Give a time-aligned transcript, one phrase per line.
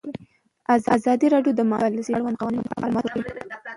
[0.97, 3.41] ازادي راډیو د مالي پالیسي د اړونده قوانینو په اړه معلومات ورکړي.